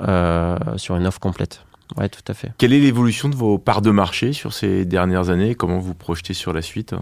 sur 0.78 0.96
une 0.96 1.08
offre 1.08 1.20
complète. 1.20 1.64
Ouais, 1.98 2.08
tout 2.08 2.22
à 2.28 2.34
fait. 2.34 2.52
Quelle 2.58 2.74
est 2.74 2.80
l'évolution 2.80 3.30
de 3.30 3.36
vos 3.36 3.58
parts 3.58 3.82
de 3.82 3.92
marché 3.92 4.34
sur 4.34 4.54
ces 4.54 4.86
dernières 4.86 5.30
années? 5.30 5.56
Comment 5.56 5.80
vous 5.80 5.94
projetez 5.94 6.34
sur 6.34 6.54
la 6.54 6.62
suite? 6.62 6.96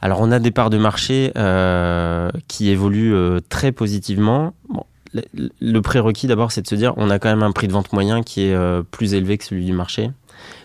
Alors 0.00 0.20
on 0.20 0.30
a 0.30 0.38
des 0.38 0.50
parts 0.50 0.70
de 0.70 0.78
marché 0.78 1.32
euh, 1.36 2.30
qui 2.46 2.70
évoluent 2.70 3.14
euh, 3.14 3.40
très 3.48 3.72
positivement. 3.72 4.54
Bon, 4.68 4.84
le, 5.12 5.22
le 5.60 5.82
prérequis 5.82 6.26
d'abord 6.26 6.52
c'est 6.52 6.62
de 6.62 6.68
se 6.68 6.74
dire 6.74 6.92
on 6.96 7.10
a 7.10 7.18
quand 7.18 7.28
même 7.28 7.42
un 7.42 7.52
prix 7.52 7.66
de 7.66 7.72
vente 7.72 7.92
moyen 7.92 8.22
qui 8.22 8.42
est 8.42 8.54
euh, 8.54 8.82
plus 8.82 9.14
élevé 9.14 9.38
que 9.38 9.44
celui 9.44 9.64
du 9.64 9.72
marché. 9.72 10.10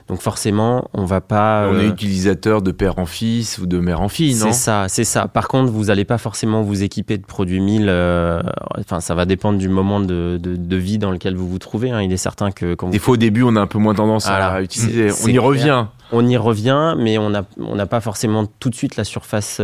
Donc 0.09 0.21
forcément, 0.21 0.89
on 0.93 1.05
va 1.05 1.21
pas. 1.21 1.69
On 1.71 1.79
est 1.79 1.87
utilisateur 1.87 2.61
de 2.61 2.71
père 2.71 2.99
en 2.99 3.05
fils 3.05 3.57
ou 3.57 3.65
de 3.65 3.79
mère 3.79 4.01
en 4.01 4.09
fille, 4.09 4.35
non? 4.35 4.47
C'est 4.47 4.53
ça, 4.53 4.85
c'est 4.89 5.05
ça. 5.05 5.27
Par 5.27 5.47
contre, 5.47 5.71
vous 5.71 5.85
n'allez 5.85 6.03
pas 6.03 6.17
forcément 6.17 6.61
vous 6.61 6.83
équiper 6.83 7.17
de 7.17 7.25
produits 7.25 7.61
1000. 7.61 7.85
Euh, 7.87 8.41
enfin, 8.77 8.99
ça 8.99 9.15
va 9.15 9.25
dépendre 9.25 9.57
du 9.57 9.69
moment 9.69 10.01
de, 10.01 10.37
de, 10.41 10.57
de, 10.57 10.75
vie 10.75 10.97
dans 10.97 11.09
lequel 11.09 11.35
vous 11.35 11.47
vous 11.47 11.59
trouvez. 11.59 11.91
Hein. 11.91 12.01
Il 12.01 12.11
est 12.11 12.17
certain 12.17 12.51
que 12.51 12.75
quand 12.75 12.89
des 12.89 12.97
vous... 12.97 13.03
fois 13.03 13.13
au 13.13 13.17
début, 13.17 13.43
on 13.43 13.55
a 13.55 13.61
un 13.61 13.67
peu 13.67 13.79
moins 13.79 13.95
tendance 13.95 14.27
à 14.27 14.61
utiliser. 14.61 15.09
On 15.23 15.27
y 15.27 15.39
revient. 15.39 15.85
On 16.15 16.27
y 16.27 16.37
revient, 16.37 16.95
mais 16.97 17.17
on 17.17 17.31
n'a 17.31 17.85
pas 17.87 17.99
forcément 17.99 18.45
tout 18.59 18.69
de 18.69 18.75
suite 18.75 18.97
la 18.97 19.03
surface 19.03 19.59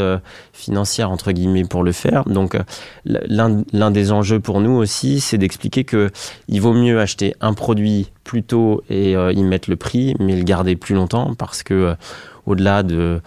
financière, 0.52 1.12
entre 1.12 1.32
guillemets, 1.32 1.64
pour 1.64 1.84
le 1.84 1.92
faire. 1.92 2.24
Donc, 2.26 2.58
l'un 3.06 3.92
des 3.92 4.12
enjeux 4.12 4.40
pour 4.40 4.60
nous 4.60 4.72
aussi, 4.72 5.20
c'est 5.20 5.38
d'expliquer 5.38 5.86
qu'il 5.86 6.62
vaut 6.62 6.74
mieux 6.74 7.00
acheter 7.00 7.36
un 7.40 7.54
produit 7.54 8.12
plus 8.24 8.42
tôt 8.42 8.82
et 8.90 9.14
y 9.14 9.44
mettre 9.44 9.70
le 9.70 9.76
prix, 9.76 10.16
mais 10.20 10.36
le 10.36 10.44
garder 10.44 10.76
plus 10.76 10.96
longtemps 10.96 11.36
parce 11.36 11.62
que 11.62 11.96
au-delà 12.50 12.84
de, 12.84 13.22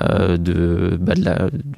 euh, 0.00 0.96
bah, 0.98 1.14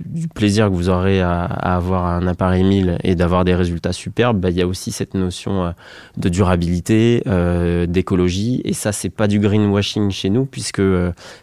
du 0.05 0.29
plaisir 0.29 0.71
que 0.71 0.75
vous 0.75 0.89
aurez 0.89 1.21
à, 1.21 1.43
avoir 1.45 2.07
un 2.07 2.27
appareil 2.27 2.63
1000 2.63 2.99
et 3.03 3.15
d'avoir 3.15 3.45
des 3.45 3.55
résultats 3.55 3.93
superbes, 3.93 4.41
bah, 4.41 4.51
il 4.51 4.57
y 4.57 4.63
a 4.63 4.67
aussi 4.67 4.93
cette 4.93 5.15
notion 5.15 5.65
euh, 5.65 5.71
de 6.17 6.29
durabilité, 6.29 7.23
euh, 7.27 7.87
d'écologie. 7.87 8.63
Et 8.65 8.73
ça, 8.73 8.93
c'est 8.93 9.11
pas 9.11 9.27
du 9.27 9.41
greenwashing 9.41 10.11
chez 10.11 10.31
nous, 10.31 10.47
puisque 10.47 10.83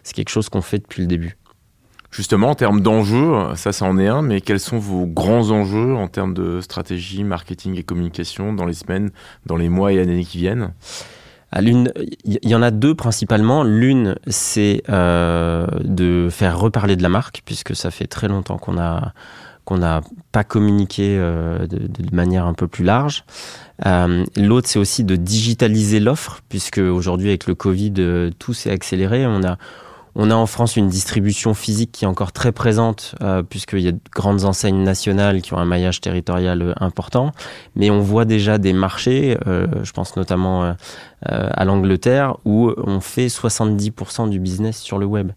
c'est 0.02 0.14
quelque 0.14 0.30
chose 0.30 0.48
qu'on 0.48 0.62
fait 0.62 0.78
depuis 0.78 1.02
le 1.02 1.08
début. 1.08 1.36
Justement, 2.10 2.50
en 2.50 2.54
termes 2.54 2.80
d'enjeux, 2.80 3.32
ça, 3.54 3.72
ça 3.72 3.86
en 3.86 3.98
est 3.98 4.08
un, 4.08 4.20
mais 4.20 4.42
quels 4.42 4.60
sont 4.60 4.78
vos 4.78 5.06
grands 5.06 5.50
enjeux 5.50 5.94
en 5.94 6.08
termes 6.08 6.34
de 6.34 6.60
stratégie, 6.60 7.24
marketing 7.24 7.78
et 7.78 7.82
communication 7.82 8.52
dans 8.52 8.66
les 8.66 8.74
semaines, 8.74 9.10
dans 9.46 9.56
les 9.56 9.70
mois 9.70 9.92
et 9.92 9.98
années 9.98 10.24
qui 10.24 10.38
viennent? 10.38 10.72
Il 11.60 11.90
y 12.24 12.54
en 12.54 12.62
a 12.62 12.70
deux 12.70 12.94
principalement. 12.94 13.62
L'une, 13.62 14.16
c'est 14.26 14.82
euh, 14.88 15.66
de 15.84 16.28
faire 16.30 16.58
reparler 16.58 16.96
de 16.96 17.02
la 17.02 17.08
marque, 17.08 17.42
puisque 17.44 17.76
ça 17.76 17.90
fait 17.90 18.06
très 18.06 18.28
longtemps 18.28 18.58
qu'on 18.58 18.78
a 18.78 19.12
n'a 19.70 20.02
pas 20.32 20.44
communiqué 20.44 21.16
euh, 21.18 21.66
de, 21.66 22.14
manière 22.14 22.44
un 22.44 22.52
peu 22.52 22.68
plus 22.68 22.84
large. 22.84 23.24
Euh, 23.86 24.24
L'autre, 24.36 24.68
c'est 24.68 24.78
aussi 24.78 25.02
de 25.02 25.16
digitaliser 25.16 25.98
l'offre, 25.98 26.40
puisque 26.50 26.78
aujourd'hui, 26.78 27.28
avec 27.28 27.46
le 27.46 27.54
Covid, 27.54 28.32
tout 28.38 28.52
s'est 28.52 28.70
accéléré. 28.70 29.26
On 29.26 29.42
a 29.44 29.56
on 30.14 30.30
a 30.30 30.34
en 30.34 30.46
France 30.46 30.76
une 30.76 30.88
distribution 30.88 31.54
physique 31.54 31.92
qui 31.92 32.04
est 32.04 32.08
encore 32.08 32.32
très 32.32 32.52
présente, 32.52 33.14
euh, 33.22 33.42
puisqu'il 33.42 33.80
y 33.80 33.88
a 33.88 33.92
de 33.92 34.00
grandes 34.14 34.44
enseignes 34.44 34.82
nationales 34.82 35.40
qui 35.40 35.54
ont 35.54 35.58
un 35.58 35.64
maillage 35.64 36.00
territorial 36.00 36.62
euh, 36.62 36.72
important, 36.80 37.32
mais 37.76 37.90
on 37.90 38.00
voit 38.00 38.24
déjà 38.24 38.58
des 38.58 38.72
marchés, 38.72 39.38
euh, 39.46 39.66
je 39.82 39.92
pense 39.92 40.16
notamment 40.16 40.74
à 41.24 41.64
l'Angleterre, 41.64 42.36
où 42.44 42.72
on 42.76 43.00
fait 43.00 43.28
70% 43.28 44.28
du 44.28 44.40
business 44.40 44.78
sur 44.78 44.98
le 44.98 45.06
web. 45.06 45.30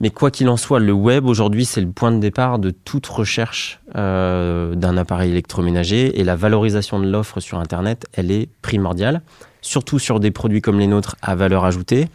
Mais 0.00 0.08
quoi 0.08 0.30
qu'il 0.30 0.48
en 0.48 0.56
soit, 0.56 0.80
le 0.80 0.92
web 0.92 1.26
aujourd'hui, 1.26 1.66
c'est 1.66 1.82
le 1.82 1.90
point 1.90 2.10
de 2.10 2.18
départ 2.18 2.58
de 2.58 2.70
toute 2.70 3.06
recherche 3.06 3.80
euh, 3.96 4.74
d'un 4.74 4.96
appareil 4.96 5.30
électroménager 5.30 6.18
et 6.18 6.24
la 6.24 6.36
valorisation 6.36 6.98
de 6.98 7.06
l'offre 7.06 7.40
sur 7.40 7.58
Internet, 7.58 8.06
elle 8.14 8.30
est 8.30 8.48
primordiale, 8.62 9.20
surtout 9.60 9.98
sur 9.98 10.18
des 10.18 10.30
produits 10.30 10.62
comme 10.62 10.78
les 10.78 10.86
nôtres 10.86 11.16
à 11.20 11.34
valeur 11.34 11.66
ajoutée, 11.66 12.08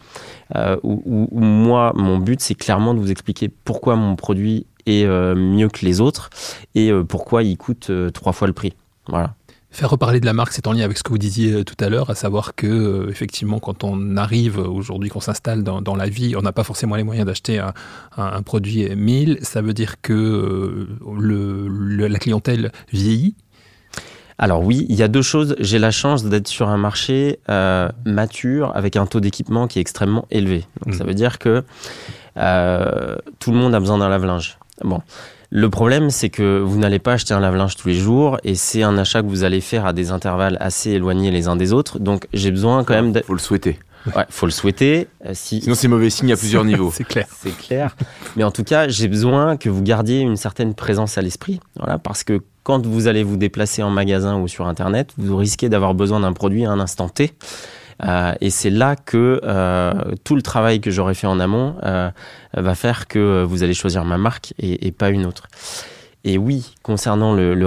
euh, 0.56 0.77
où, 0.82 1.27
moi, 1.32 1.94
mon 1.96 2.18
but, 2.18 2.42
c'est 2.42 2.56
clairement 2.56 2.96
de 2.96 3.00
vous 3.00 3.12
expliquer 3.12 3.50
pourquoi 3.50 3.96
mon 3.96 4.15
produit 4.15 4.65
est 4.88 5.06
euh, 5.06 5.36
mieux 5.36 5.70
que 5.70 5.86
les 5.86 6.01
autres 6.01 6.32
et 6.74 6.92
pourquoi 7.08 7.44
il 7.44 7.56
coûte 7.56 7.92
trois 8.13 8.34
fois 8.34 8.48
le 8.48 8.54
prix. 8.54 8.74
Voilà. 9.08 9.36
Faire 9.75 9.89
reparler 9.89 10.22
de 10.22 10.25
la 10.25 10.32
marque, 10.32 10.53
c'est 10.53 10.67
en 10.67 10.72
lien 10.72 10.86
avec 10.86 10.98
ce 10.98 11.03
que 11.03 11.10
vous 11.10 11.17
disiez 11.17 11.51
euh, 11.51 11.63
tout 11.65 11.75
à 11.82 11.89
l'heure, 11.89 12.10
à 12.10 12.15
savoir 12.15 12.55
que 12.55 12.65
euh, 12.65 13.10
effectivement, 13.10 13.60
quand 13.60 13.84
on 13.84 14.15
arrive 14.15 14.58
aujourd'hui, 14.58 15.10
qu'on 15.10 15.20
s'installe 15.20 15.63
dans, 15.63 15.82
dans, 15.82 15.98
la 15.98 16.08
vie, 16.08 16.34
on 16.38 16.41
n'a 16.41 16.53
pas 16.53 16.63
forcément 16.63 16.96
les 16.96 17.03
moyens 17.03 17.27
d'acheter 17.27 17.60
un, 17.60 17.74
un, 18.15 18.24
un, 18.24 18.41
produit 18.41 18.88
1000. 18.96 19.39
Ça 19.41 19.62
veut 19.62 19.74
dire 19.74 20.00
que 20.01 20.13
euh, 20.13 20.88
le, 21.20 21.67
le, 21.67 22.08
la 22.08 22.20
clientèle 22.20 22.72
vieillit. 22.94 23.36
Alors 24.38 24.63
oui, 24.63 24.86
il 24.88 24.96
y 24.96 25.03
a 25.03 25.10
deux 25.10 25.22
choses. 25.22 25.58
J'ai 25.60 25.77
la 25.77 25.91
chance 25.91 26.24
d'être 26.24 26.48
sur 26.48 26.70
un 26.70 26.77
marché 26.77 27.39
euh, 27.50 27.89
mature 28.05 28.72
avec 28.77 28.96
un 28.96 29.05
taux 29.05 29.20
d'équipement 29.20 29.67
qui 29.67 29.79
est 29.79 29.82
extrêmement 29.82 30.25
élevé. 30.32 30.65
Donc 30.86 30.94
mmh. 30.94 30.98
ça 30.98 31.03
veut 31.03 31.13
dire 31.13 31.38
que 31.38 31.65
euh, 32.38 33.17
tout 33.39 33.51
le 33.51 33.58
monde 33.58 33.75
a 33.75 33.82
besoin 33.82 33.98
d'un 33.98 34.08
lave-linge. 34.08 34.58
Bon, 34.86 35.01
le 35.57 35.69
problème, 35.69 36.09
c'est 36.09 36.29
que 36.29 36.59
vous 36.59 36.77
n'allez 36.77 37.00
pas 37.00 37.13
acheter 37.13 37.33
un 37.33 37.39
lave-linge 37.39 37.77
tous 37.77 37.88
les 37.88 37.95
jours 37.95 38.38
et 38.43 38.55
c'est 38.55 38.83
un 38.83 38.97
achat 38.97 39.21
que 39.21 39.27
vous 39.27 39.45
allez 39.45 39.62
faire 39.62 39.85
à 39.85 39.93
des 39.93 40.12
intervalles 40.12 40.57
assez 40.59 40.91
éloignés 40.91 41.31
les 41.31 41.47
uns 41.47 41.55
des 41.55 41.71
autres. 41.71 41.97
Donc, 41.97 42.27
j'ai 42.33 42.51
besoin 42.51 42.83
quand 42.83 42.93
même. 42.93 43.13
De... 43.13 43.21
Faut 43.21 43.31
le 43.31 43.39
souhaiter. 43.39 43.79
Ouais, 44.13 44.25
faut 44.29 44.47
le 44.47 44.51
souhaiter. 44.51 45.07
Euh, 45.25 45.31
si... 45.33 45.62
Sinon, 45.62 45.75
c'est 45.75 45.88
mauvais 45.88 46.09
signe 46.09 46.33
à 46.33 46.35
plusieurs 46.35 46.65
niveaux. 46.65 46.91
c'est 46.93 47.05
clair. 47.05 47.25
C'est 47.41 47.57
clair. 47.57 47.95
Mais 48.35 48.43
en 48.43 48.51
tout 48.51 48.65
cas, 48.65 48.89
j'ai 48.89 49.07
besoin 49.07 49.55
que 49.55 49.69
vous 49.69 49.81
gardiez 49.81 50.19
une 50.19 50.35
certaine 50.35 50.74
présence 50.74 51.17
à 51.17 51.21
l'esprit. 51.21 51.62
Voilà, 51.77 52.00
parce 52.00 52.25
que 52.25 52.41
quand 52.63 52.85
vous 52.85 53.07
allez 53.07 53.24
vous 53.24 53.38
déplacer 53.38 53.81
en 53.81 53.91
magasin 53.91 54.38
ou 54.38 54.50
sur 54.50 54.67
Internet, 54.67 55.13
vous 55.17 55.38
risquez 55.38 55.69
d'avoir 55.69 55.93
besoin 55.93 56.19
d'un 56.19 56.33
produit 56.33 56.65
à 56.65 56.71
un 56.71 56.81
instant 56.81 57.07
T. 57.07 57.31
Euh, 58.03 58.33
et 58.41 58.49
c'est 58.49 58.69
là 58.69 58.95
que 58.95 59.39
euh, 59.43 59.93
tout 60.23 60.35
le 60.35 60.41
travail 60.41 60.81
que 60.81 60.91
j'aurais 60.91 61.13
fait 61.13 61.27
en 61.27 61.39
amont 61.39 61.75
euh, 61.83 62.09
va 62.53 62.75
faire 62.75 63.07
que 63.07 63.43
vous 63.43 63.63
allez 63.63 63.73
choisir 63.73 64.03
ma 64.05 64.17
marque 64.17 64.53
et, 64.59 64.87
et 64.87 64.91
pas 64.91 65.09
une 65.09 65.25
autre. 65.25 65.47
Et 66.27 66.39
oui, 66.39 66.74
concernant 66.82 67.36
le, 67.36 67.53
le 67.53 67.65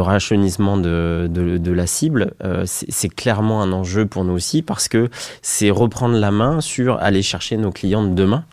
de, 0.88 1.72
la 1.72 1.86
cible, 1.86 2.32
euh, 2.42 2.64
c'est 2.66 3.08
clairement 3.08 3.62
un 3.62 3.70
enjeu 3.70 4.04
pour 4.04 4.24
nous 4.24 4.32
aussi 4.32 4.62
parce 4.62 4.88
que 4.88 5.10
c'est 5.42 5.70
reprendre 5.70 6.16
la 6.16 6.32
main 6.32 6.60
sur 6.60 6.98
aller 7.00 7.22
chercher 7.22 7.56
nos 7.56 7.70
clients 7.70 8.02
de 8.02 8.14
demain. 8.14 8.44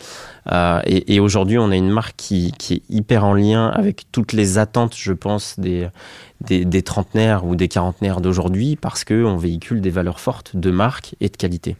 Euh, 0.52 0.80
et, 0.86 1.20
aujourd'hui, 1.20 1.58
on 1.58 1.72
a 1.72 1.76
une 1.76 1.90
marque 1.90 2.14
qui, 2.18 2.54
est 2.70 2.84
hyper 2.88 3.26
en 3.26 3.34
lien 3.34 3.70
avec 3.70 4.04
toutes 4.12 4.34
les 4.34 4.60
attentes, 4.60 4.94
je 4.96 5.12
pense, 5.12 5.60
des, 5.60 5.88
des, 6.40 6.66
des 6.66 6.84
trentenaires 6.84 7.44
ou 7.44 7.56
des 7.56 7.68
quarantenaires 7.68 8.22
d'aujourd'hui 8.22 8.76
parce 8.76 9.06
qu'on 9.06 9.38
véhicule 9.38 9.82
des 9.82 9.90
valeurs 9.90 10.20
fortes 10.20 10.56
de 10.56 10.70
marque 10.70 11.16
et 11.20 11.30
de 11.30 11.36
qualité. 11.36 11.78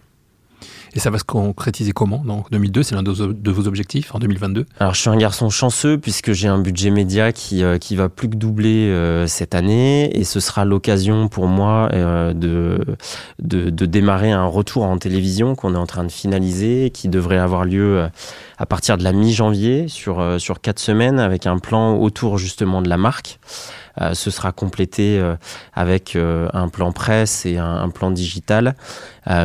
Et 0.96 1.00
ça 1.00 1.10
va 1.10 1.20
se 1.20 1.26
concrétiser 1.26 1.92
comment 1.92 2.20
Donc 2.20 2.50
2002, 2.52 2.82
c'est 2.84 2.96
l'un 2.96 3.04
de 3.04 3.52
vos 3.52 3.68
objectifs 3.68 4.16
en 4.16 4.20
2022 4.20 4.66
Alors 4.80 4.94
je 4.94 5.02
suis 5.02 5.10
un 5.10 5.18
garçon 5.18 5.50
chanceux 5.50 5.98
puisque 5.98 6.32
j'ai 6.32 6.48
un 6.48 6.58
budget 6.58 6.90
média 6.90 7.34
qui, 7.34 7.64
euh, 7.64 7.78
qui 7.78 7.98
va 7.98 8.08
plus 8.08 8.30
que 8.30 8.38
doubler 8.38 8.88
euh, 8.88 9.28
cette 9.28 9.56
année. 9.56 10.18
Et 10.18 10.24
ce 10.24 10.40
sera 10.40 10.64
l'occasion 10.64 11.28
pour 11.28 11.48
moi 11.48 11.90
euh, 11.92 12.34
de, 12.34 12.80
de, 13.40 13.70
de, 13.70 13.86
démarrer 13.86 14.32
un 14.32 14.46
retour 14.46 14.84
en 14.84 14.98
télévision 14.98 15.56
qu'on 15.56 15.76
est 15.76 15.78
en 15.78 15.86
train 15.86 16.06
de 16.06 16.12
finaliser 16.12 16.92
qui 16.94 17.10
devrait 17.10 17.40
avoir 17.40 17.66
lieu 17.66 17.98
euh, 17.98 18.08
à 18.58 18.66
partir 18.66 18.98
de 18.98 19.04
la 19.04 19.12
mi-janvier 19.12 19.88
sur, 19.88 20.20
euh, 20.20 20.38
sur 20.38 20.62
quatre 20.62 20.80
semaines 20.80 21.20
avec 21.20 21.46
un 21.46 21.60
plan 21.60 21.96
autour 21.98 22.38
justement 22.38 22.82
de 22.82 22.90
la 22.90 22.98
marque. 22.98 23.40
Euh, 24.02 24.14
ce 24.14 24.30
sera 24.30 24.52
complété 24.52 25.20
euh, 25.20 25.36
avec 25.74 26.16
euh, 26.16 26.50
un 26.54 26.68
plan 26.70 26.92
presse 26.92 27.46
et 27.46 27.58
un, 27.58 27.90
plan 27.90 28.12
digital. 28.12 28.76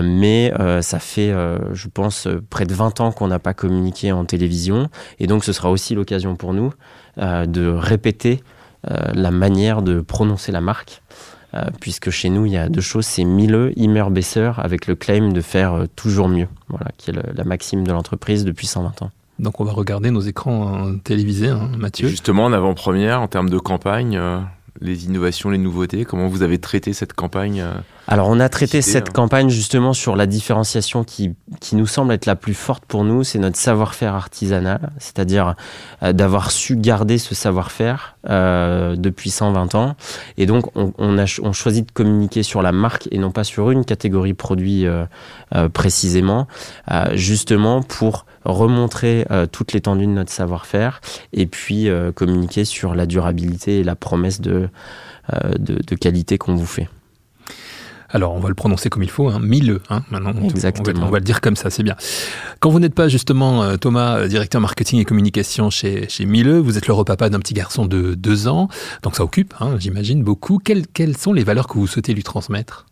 mais 0.02 0.52
ça 0.80 0.98
fait, 0.98 1.32
je 1.72 1.88
pense, 1.88 2.26
près 2.48 2.64
de 2.64 2.74
20 2.74 3.00
ans 3.00 3.12
qu'on 3.12 3.28
n'a 3.28 3.38
pas 3.38 3.54
communiqué 3.54 4.12
en 4.12 4.24
télévision. 4.24 4.88
Et 5.18 5.26
donc, 5.26 5.44
ce 5.44 5.52
sera 5.52 5.70
aussi 5.70 5.94
l'occasion 5.94 6.36
pour 6.36 6.52
nous 6.52 6.72
de 7.16 7.68
répéter 7.68 8.42
la 8.86 9.30
manière 9.30 9.82
de 9.82 10.00
prononcer 10.00 10.52
la 10.52 10.60
marque. 10.60 11.00
Euh, 11.54 11.64
puisque 11.80 12.10
chez 12.10 12.30
nous, 12.30 12.46
il 12.46 12.52
y 12.52 12.56
a 12.56 12.68
deux 12.68 12.80
choses, 12.80 13.06
c'est 13.06 13.24
Mille, 13.24 13.72
Immer 13.76 14.04
Besser, 14.10 14.52
avec 14.58 14.86
le 14.86 14.94
claim 14.94 15.32
de 15.32 15.40
faire 15.40 15.74
euh, 15.74 15.86
toujours 15.96 16.28
mieux, 16.28 16.48
voilà, 16.68 16.86
qui 16.96 17.10
est 17.10 17.14
la 17.34 17.44
maxime 17.44 17.84
de 17.84 17.92
l'entreprise 17.92 18.44
depuis 18.44 18.66
120 18.66 19.02
ans. 19.02 19.10
Donc 19.40 19.58
on 19.60 19.64
va 19.64 19.72
regarder 19.72 20.10
nos 20.10 20.20
écrans 20.20 20.94
télévisés, 21.02 21.48
hein, 21.48 21.70
Mathieu. 21.78 22.08
Justement, 22.08 22.44
en 22.44 22.52
avant-première, 22.52 23.22
en 23.22 23.26
termes 23.26 23.48
de 23.48 23.58
campagne, 23.58 24.16
euh, 24.16 24.38
les 24.80 25.04
innovations, 25.04 25.50
les 25.50 25.58
nouveautés 25.58 26.04
Comment 26.04 26.28
vous 26.28 26.42
avez 26.42 26.58
traité 26.58 26.92
cette 26.92 27.12
campagne 27.12 27.60
euh, 27.60 27.72
Alors, 28.08 28.28
on 28.28 28.40
a 28.40 28.48
traité 28.48 28.82
cette 28.82 29.08
hein. 29.08 29.12
campagne 29.14 29.50
justement 29.50 29.92
sur 29.92 30.16
la 30.16 30.26
différenciation 30.26 31.04
qui, 31.04 31.34
qui 31.60 31.76
nous 31.76 31.86
semble 31.86 32.12
être 32.12 32.26
la 32.26 32.36
plus 32.36 32.54
forte 32.54 32.84
pour 32.86 33.04
nous, 33.04 33.24
c'est 33.24 33.38
notre 33.38 33.56
savoir-faire 33.56 34.14
artisanal, 34.14 34.92
c'est-à-dire 34.98 35.54
euh, 36.02 36.12
d'avoir 36.12 36.50
su 36.50 36.76
garder 36.76 37.18
ce 37.18 37.34
savoir-faire 37.34 38.16
euh, 38.28 38.96
depuis 38.96 39.30
120 39.30 39.74
ans. 39.74 39.96
Et 40.36 40.46
donc, 40.46 40.76
on, 40.76 40.92
on, 40.98 41.18
a 41.18 41.24
on 41.42 41.52
choisit 41.52 41.86
de 41.86 41.92
communiquer 41.92 42.42
sur 42.42 42.62
la 42.62 42.72
marque 42.72 43.08
et 43.10 43.18
non 43.18 43.30
pas 43.30 43.44
sur 43.44 43.70
une 43.70 43.84
catégorie 43.84 44.34
produit 44.34 44.86
euh, 44.86 45.04
euh 45.54 45.68
précisément, 45.68 46.46
euh, 46.90 47.16
justement 47.16 47.82
pour 47.82 48.24
remontrer 48.44 49.26
euh, 49.30 49.46
toute 49.46 49.72
l'étendue 49.72 50.06
de 50.06 50.12
notre 50.12 50.32
savoir-faire 50.32 51.00
et 51.32 51.46
puis 51.46 51.88
euh, 51.88 52.12
communiquer 52.12 52.64
sur 52.64 52.94
la 52.94 53.06
durabilité 53.06 53.80
et 53.80 53.84
la 53.84 53.96
promesse 53.96 54.40
de, 54.40 54.68
euh, 55.32 55.52
de, 55.58 55.78
de 55.86 55.94
qualité 55.94 56.38
qu'on 56.38 56.54
vous 56.54 56.66
fait. 56.66 56.88
Alors, 58.12 58.32
on 58.34 58.40
va 58.40 58.48
le 58.48 58.56
prononcer 58.56 58.90
comme 58.90 59.04
il 59.04 59.10
faut, 59.10 59.28
hein, 59.28 59.38
mille, 59.38 59.78
hein, 59.88 60.02
maintenant. 60.10 60.34
Exactement. 60.48 60.98
On 60.98 61.00
va, 61.02 61.06
on 61.06 61.10
va, 61.12 61.18
le 61.20 61.24
dire 61.24 61.40
comme 61.40 61.54
ça, 61.54 61.70
c'est 61.70 61.84
bien. 61.84 61.94
Quand 62.58 62.68
vous 62.68 62.80
n'êtes 62.80 62.94
pas 62.94 63.06
justement, 63.06 63.76
Thomas, 63.76 64.26
directeur 64.26 64.60
marketing 64.60 64.98
et 64.98 65.04
communication 65.04 65.70
chez, 65.70 66.08
chez 66.08 66.26
Mille, 66.26 66.54
vous 66.54 66.76
êtes 66.76 66.88
le 66.88 66.94
repapa 66.94 67.30
d'un 67.30 67.38
petit 67.38 67.54
garçon 67.54 67.86
de 67.86 68.14
deux 68.14 68.48
ans, 68.48 68.66
donc 69.04 69.14
ça 69.14 69.22
occupe, 69.22 69.54
hein, 69.60 69.76
j'imagine, 69.78 70.24
beaucoup. 70.24 70.58
Quelles, 70.58 70.88
quelles 70.88 71.16
sont 71.16 71.32
les 71.32 71.44
valeurs 71.44 71.68
que 71.68 71.74
vous 71.74 71.86
souhaitez 71.86 72.12
lui 72.12 72.24
transmettre? 72.24 72.86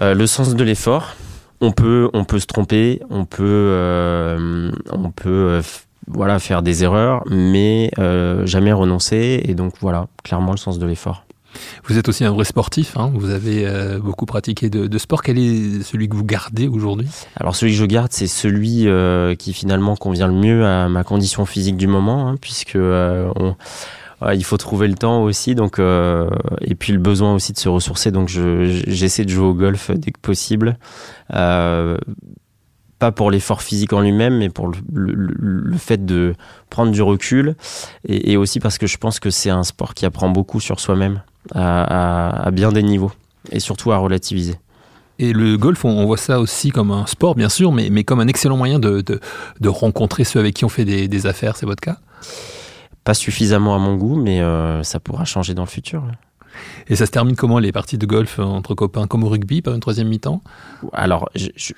Euh, 0.00 0.14
Le 0.14 0.26
sens 0.26 0.54
de 0.54 0.62
l'effort, 0.62 1.16
on 1.60 1.72
peut, 1.72 2.08
on 2.12 2.24
peut 2.24 2.38
se 2.38 2.46
tromper, 2.46 3.00
on 3.10 3.24
peut, 3.24 3.44
euh, 3.44 4.70
on 4.90 5.10
peut 5.10 5.28
euh, 5.28 5.62
voilà, 6.06 6.38
faire 6.38 6.62
des 6.62 6.84
erreurs, 6.84 7.22
mais 7.30 7.90
euh, 7.98 8.46
jamais 8.46 8.72
renoncer. 8.72 9.42
Et 9.44 9.54
donc 9.54 9.74
voilà, 9.80 10.08
clairement 10.22 10.52
le 10.52 10.58
sens 10.58 10.78
de 10.78 10.86
l'effort. 10.86 11.24
Vous 11.84 11.98
êtes 11.98 12.08
aussi 12.08 12.24
un 12.24 12.30
vrai 12.30 12.44
sportif, 12.44 12.96
hein. 12.96 13.10
vous 13.14 13.30
avez 13.30 13.66
euh, 13.66 13.98
beaucoup 13.98 14.26
pratiqué 14.26 14.70
de, 14.70 14.98
sport. 14.98 15.22
Quel 15.22 15.38
est 15.38 15.82
celui 15.82 16.08
que 16.08 16.14
vous 16.14 16.24
gardez 16.24 16.68
aujourd'hui? 16.68 17.08
Alors 17.36 17.56
celui 17.56 17.72
que 17.72 17.78
je 17.78 17.84
garde, 17.84 18.12
c'est 18.12 18.26
celui 18.26 18.86
euh, 18.86 19.34
qui 19.34 19.52
finalement 19.52 19.96
convient 19.96 20.28
le 20.28 20.34
mieux 20.34 20.66
à 20.66 20.88
ma 20.88 21.04
condition 21.04 21.46
physique 21.46 21.76
du 21.76 21.86
moment, 21.86 22.28
hein, 22.28 22.36
puisque 22.40 22.76
euh, 24.22 24.34
il 24.34 24.44
faut 24.44 24.56
trouver 24.56 24.88
le 24.88 24.94
temps 24.94 25.22
aussi, 25.22 25.54
donc 25.54 25.78
et 25.78 26.74
puis 26.74 26.92
le 26.92 26.98
besoin 26.98 27.34
aussi 27.34 27.52
de 27.52 27.58
se 27.58 27.68
ressourcer. 27.68 28.10
Donc 28.10 28.28
j'essaie 28.28 29.24
de 29.24 29.30
jouer 29.30 29.46
au 29.46 29.54
golf 29.54 29.90
dès 29.90 30.10
que 30.10 30.20
possible 30.20 30.78
pas 32.98 33.12
pour 33.12 33.30
l'effort 33.30 33.62
physique 33.62 33.92
en 33.92 34.00
lui-même, 34.00 34.38
mais 34.38 34.48
pour 34.48 34.70
le, 34.92 35.76
fait 35.78 36.04
de 36.04 36.34
prendre 36.68 36.90
du 36.90 37.02
recul, 37.02 37.54
et, 38.06 38.36
aussi 38.36 38.60
parce 38.60 38.78
que 38.78 38.86
je 38.86 38.96
pense 38.98 39.20
que 39.20 39.30
c'est 39.30 39.50
un 39.50 39.62
sport 39.62 39.94
qui 39.94 40.04
apprend 40.04 40.28
beaucoup 40.28 40.60
sur 40.60 40.80
soi-même, 40.80 41.22
à, 41.54 42.50
bien 42.52 42.72
des 42.72 42.82
niveaux, 42.82 43.12
et 43.52 43.60
surtout 43.60 43.92
à 43.92 43.98
relativiser. 43.98 44.56
Et 45.20 45.32
le 45.32 45.56
golf, 45.56 45.84
on, 45.84 46.04
voit 46.06 46.16
ça 46.16 46.38
aussi 46.40 46.70
comme 46.70 46.90
un 46.90 47.06
sport, 47.06 47.34
bien 47.34 47.48
sûr, 47.48 47.72
mais, 47.72 47.88
mais 47.90 48.04
comme 48.04 48.20
un 48.20 48.28
excellent 48.28 48.56
moyen 48.56 48.78
de, 48.78 49.02
de, 49.02 49.68
rencontrer 49.68 50.24
ceux 50.24 50.40
avec 50.40 50.54
qui 50.54 50.64
on 50.64 50.68
fait 50.68 50.84
des, 50.84 51.26
affaires, 51.26 51.56
c'est 51.56 51.66
votre 51.66 51.80
cas? 51.80 51.98
Pas 53.08 53.14
suffisamment 53.14 53.74
à 53.74 53.78
mon 53.78 53.96
goût, 53.96 54.16
mais 54.16 54.42
euh, 54.42 54.82
ça 54.82 55.00
pourra 55.00 55.24
changer 55.24 55.54
dans 55.54 55.62
le 55.62 55.68
futur. 55.70 56.04
Et 56.88 56.94
ça 56.94 57.06
se 57.06 57.10
termine 57.10 57.36
comment 57.36 57.58
les 57.58 57.72
parties 57.72 57.96
de 57.96 58.04
golf 58.04 58.38
entre 58.38 58.74
copains? 58.74 59.06
Comme 59.06 59.24
au 59.24 59.30
rugby, 59.30 59.62
par 59.62 59.72
une 59.72 59.80
troisième 59.80 60.08
mi-temps? 60.08 60.42
Alors, 60.92 61.30
je 61.34 61.72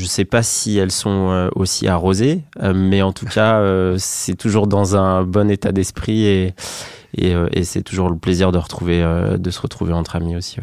ne 0.00 0.06
sais 0.06 0.24
pas 0.24 0.44
si 0.44 0.78
elles 0.78 0.92
sont 0.92 1.30
euh, 1.32 1.48
aussi 1.56 1.88
arrosées, 1.88 2.44
euh, 2.62 2.72
mais 2.72 3.02
en 3.02 3.12
tout 3.12 3.26
cas, 3.26 3.58
euh, 3.58 3.96
c'est 3.98 4.36
toujours 4.36 4.68
dans 4.68 4.94
un 4.94 5.24
bon 5.24 5.50
état 5.50 5.72
d'esprit 5.72 6.24
et, 6.24 6.54
et, 7.18 7.64
c'est 7.64 7.82
toujours 7.82 8.08
le 8.08 8.16
plaisir 8.16 8.52
de, 8.52 8.58
retrouver, 8.58 9.02
de 9.36 9.50
se 9.50 9.60
retrouver 9.60 9.92
entre 9.92 10.14
amis 10.14 10.36
aussi. 10.36 10.58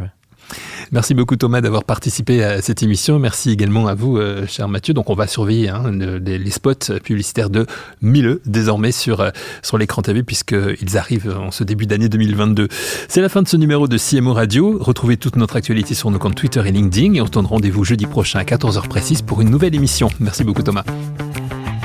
Merci 0.91 1.13
beaucoup 1.13 1.35
Thomas 1.35 1.61
d'avoir 1.61 1.83
participé 1.83 2.43
à 2.43 2.61
cette 2.61 2.83
émission. 2.83 3.17
Merci 3.19 3.51
également 3.51 3.87
à 3.87 3.95
vous, 3.95 4.17
euh, 4.17 4.45
cher 4.47 4.67
Mathieu. 4.67 4.93
Donc 4.93 5.09
on 5.09 5.15
va 5.15 5.27
surveiller 5.27 5.69
hein, 5.69 5.91
les, 5.91 6.51
spots 6.51 6.99
publicitaires 7.03 7.49
de 7.49 7.65
Mille 8.01 8.39
désormais 8.45 8.91
sur, 8.91 9.21
euh, 9.21 9.31
sur 9.63 9.77
l'écran 9.77 10.01
TV 10.01 10.23
puisqu'ils 10.23 10.97
arrivent 10.97 11.35
en 11.35 11.51
ce 11.51 11.63
début 11.63 11.85
d'année 11.85 12.09
2022. 12.09 12.67
C'est 13.07 13.21
la 13.21 13.29
fin 13.29 13.41
de 13.41 13.47
ce 13.47 13.57
numéro 13.57 13.87
de 13.87 13.97
CMO 13.97 14.33
Radio. 14.33 14.77
Retrouvez 14.79 15.17
toute 15.17 15.35
notre 15.35 15.55
actualité 15.55 15.95
sur 15.95 16.11
nos 16.11 16.19
comptes 16.19 16.35
Twitter 16.35 16.61
et 16.65 16.71
LinkedIn 16.71 17.15
et 17.15 17.21
on 17.21 17.25
se 17.25 17.31
donne 17.31 17.45
rendez-vous 17.45 17.83
jeudi 17.83 18.05
prochain 18.05 18.39
à 18.39 18.43
14h 18.43 18.87
précise 18.87 19.21
pour 19.21 19.41
une 19.41 19.49
nouvelle 19.49 19.73
émission. 19.73 20.09
Merci 20.19 20.43
beaucoup 20.43 20.61
Thomas. 20.61 20.83